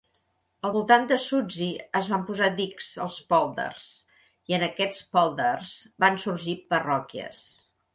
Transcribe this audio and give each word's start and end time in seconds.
Al 0.69 0.71
voltant 0.75 1.03
de 1.11 1.17
Zuudzee, 1.25 1.83
es 1.99 2.09
van 2.15 2.25
posar 2.31 2.49
dics 2.61 2.89
als 3.05 3.21
pòlders, 3.35 3.87
i 4.55 4.59
en 4.61 4.69
aquests 4.73 5.09
pòlders, 5.19 5.79
van 6.07 6.23
sorgir 6.29 6.63
parròquies. 6.75 7.51